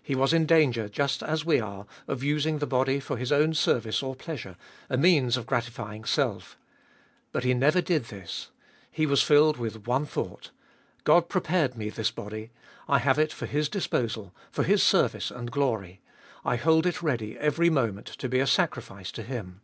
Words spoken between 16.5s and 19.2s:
hold it ready every moment to be a sacrifice